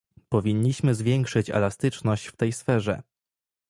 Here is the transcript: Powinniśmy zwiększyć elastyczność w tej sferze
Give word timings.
Powinniśmy 0.29 0.95
zwiększyć 0.95 1.49
elastyczność 1.49 2.27
w 2.27 2.35
tej 2.35 2.53
sferze 2.53 3.01